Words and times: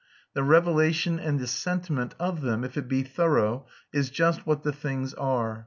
The 0.33 0.41
revelation 0.41 1.19
and 1.19 1.39
the 1.39 1.45
sentiment 1.45 2.15
of 2.19 2.41
them, 2.41 2.63
if 2.63 2.75
it 2.75 2.87
be 2.87 3.03
thorough, 3.03 3.67
is 3.93 4.09
just 4.09 4.47
what 4.47 4.63
the 4.63 4.73
things 4.73 5.13
are. 5.13 5.59